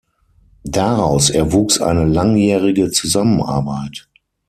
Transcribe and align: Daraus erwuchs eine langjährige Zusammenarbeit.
Daraus 0.63 1.29
erwuchs 1.29 1.79
eine 1.79 2.05
langjährige 2.05 2.89
Zusammenarbeit. 2.89 4.09